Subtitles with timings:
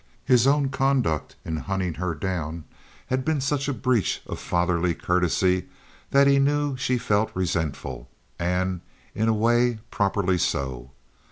[0.25, 2.63] His own conduct in hunting her down
[3.05, 5.67] had been such a breach of fatherly courtesy
[6.09, 8.09] that he knew she felt resentful,
[8.39, 8.81] and
[9.13, 10.89] in a way properly so.